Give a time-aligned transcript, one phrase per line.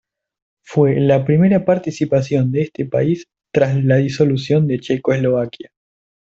[0.63, 5.69] Fue la primera participación de este país tras la disolución de Checoslovaquia.